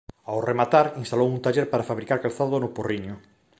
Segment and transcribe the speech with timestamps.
[0.29, 3.15] Ao rematar instalou un taller para fabricar calzado no Porriño.